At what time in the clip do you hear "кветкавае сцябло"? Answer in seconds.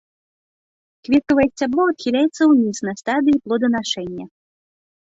1.09-1.83